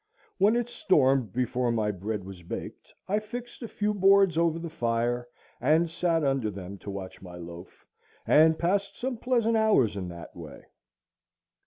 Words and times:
When 0.39 0.55
it 0.55 0.67
stormed 0.67 1.31
before 1.31 1.71
my 1.71 1.91
bread 1.91 2.23
was 2.23 2.41
baked, 2.41 2.91
I 3.07 3.19
fixed 3.19 3.61
a 3.61 3.67
few 3.67 3.93
boards 3.93 4.35
over 4.35 4.57
the 4.57 4.67
fire, 4.71 5.27
and 5.59 5.87
sat 5.87 6.23
under 6.23 6.49
them 6.49 6.79
to 6.79 6.89
watch 6.89 7.21
my 7.21 7.35
loaf, 7.35 7.85
and 8.25 8.57
passed 8.57 8.97
some 8.97 9.17
pleasant 9.17 9.57
hours 9.57 9.95
in 9.95 10.07
that 10.09 10.35
way. 10.35 10.63